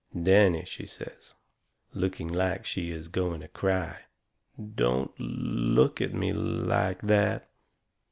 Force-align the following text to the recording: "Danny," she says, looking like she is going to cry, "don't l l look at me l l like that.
"Danny," 0.19 0.65
she 0.65 0.87
says, 0.87 1.35
looking 1.93 2.27
like 2.27 2.65
she 2.65 2.89
is 2.89 3.07
going 3.07 3.41
to 3.41 3.47
cry, 3.47 3.99
"don't 4.73 5.11
l 5.19 5.25
l 5.25 5.27
look 5.31 6.01
at 6.01 6.11
me 6.11 6.31
l 6.31 6.37
l 6.39 6.43
like 6.43 7.03
that. 7.03 7.47